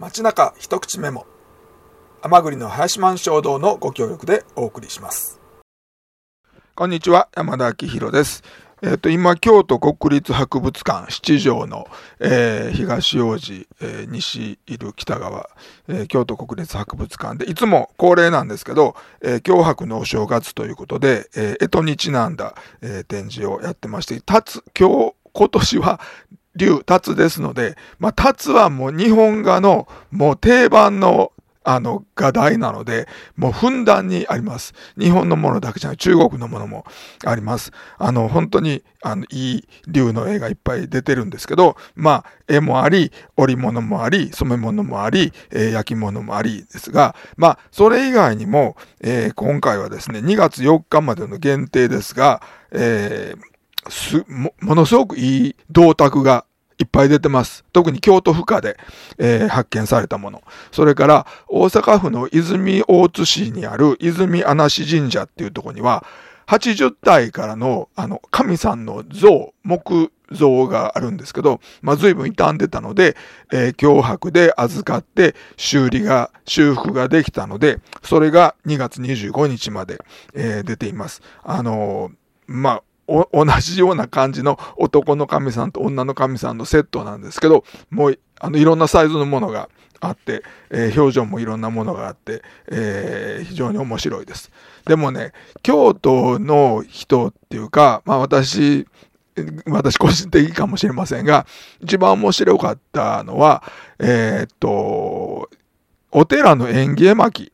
[0.00, 1.26] 街中一口メモ。
[2.22, 5.40] 甘栗の林満衝動のご協力でお送りします。
[6.76, 8.44] こんにちは山田明宏です。
[8.80, 11.88] えっ、と、今、京都国立博物館七条の、
[12.20, 15.50] えー、東王子、えー、西いる北川、
[15.88, 26.00] えー、京都国立博物館で、いつも恒例なんですけど、えー、京博のお正月ということで、えー、干支にちなんだ、えー、展示をやってまして、たつ、今日、今年は
[26.58, 31.32] 竜、達ですので、まあ、達はもう日本画のもう定番の
[31.68, 33.06] あの、画題なので、
[33.36, 34.72] もうふんだんにあります。
[34.98, 36.86] 日本のものだけじゃない、中国のものも
[37.26, 37.72] あります。
[37.98, 52.40] あの、本当に、あの、いい竜の絵がいっぱい出てるんですけど、まあ、絵もあり、織物もあり、染め物もあり、えー、焼き物もありですが、まあ、それ以外にも、えー、今回はですね、2月4日までの限定ですが、
[52.72, 56.46] えー、すも、ものすごくいい銅鐸が
[56.78, 57.64] いっぱい出てます。
[57.72, 58.76] 特に京都府下で、
[59.18, 60.42] えー、発見されたもの。
[60.70, 66.04] それから大阪府の泉大津市にある泉穴市神社っていうところには、
[66.48, 73.16] 80体からの、あの、神さんの像、木像があるんですけど、まあ、随分傷んでたので、
[73.52, 79.98] えー、脅迫で預かって修理が、修復ができたので、それが2月25日まで、
[80.34, 81.20] えー、出ています。
[81.42, 82.12] あのー、
[82.46, 94.50] まあ、同じような感じの男の神さんと女の神さんのセットなんですけど、もう、あの、いろんなサイズのものがあって、えー、表情もいろんなものがあって、えー、非常に面白いです。
[94.86, 98.86] でもね、京都の人っていうか、まあ私、
[99.66, 101.46] 私個人的かもしれませんが、
[101.80, 103.62] 一番面白かったのは、
[103.98, 105.48] えー、っと、
[106.10, 107.52] お寺の縁起絵巻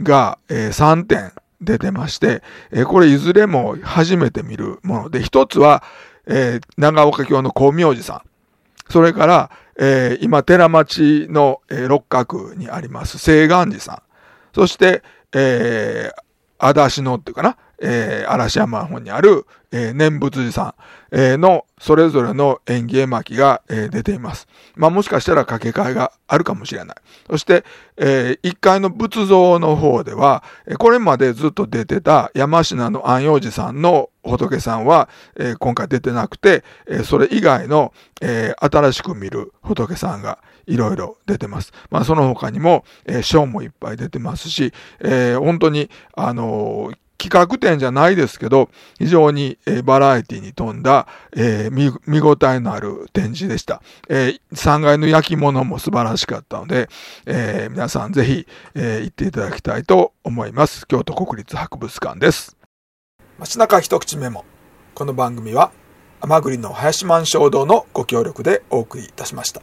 [0.00, 5.82] が、えー、3点出てまして、え、これいずれも初めて見るもので、一つは、
[6.26, 8.22] えー、長岡京の光明寺さん。
[8.90, 14.02] それから、えー、今、寺町の、えー、六角にあります、西岸寺さん。
[14.54, 20.74] そして、えー、足立のっていうかな、えー、嵐山本にある、えー、念仏寺さん、
[21.12, 24.48] えー、のそれぞれの演芸巻が、えー、出ています。
[24.74, 26.96] まあもしかしたら掛け替えがあるかもしれない。
[27.30, 27.64] そして、
[27.96, 30.42] えー、1階の仏像の方では、
[30.78, 41.72] これまでずっと出てた山科の安養寺さんの仏さんは、えー、今回出てなくて、えー、それ以外の、えー、新しく見る仏さんがいろいろ出てます。
[41.90, 53.82] まあその他にも、えー、ショーもいっぱい出てますし、えー、本当に、あのー企画展じゃないですけど、非常に、バラエティに富んだ、えー、見、見応えのある展示でした。
[54.08, 56.88] えー、3階の焼き物も素晴らしかったので、
[57.26, 58.46] えー、皆さんぜひ、
[58.76, 60.86] え、行っていただきたいと思います。
[60.86, 62.56] 京都国立博物館です。
[63.38, 64.44] 街中一口メモ。
[64.94, 65.72] この番組は、
[66.20, 69.56] 甘栗の林満衝動のご協力でお送りいたしました。